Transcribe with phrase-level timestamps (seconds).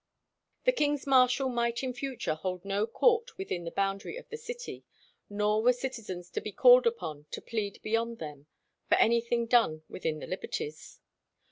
[0.63, 4.83] The king's marshal might in future hold no court within the boundary of the city,
[5.29, 8.47] nor were citizens to be called upon to plead, beyond them,
[8.89, 11.01] for anything done within the liberties.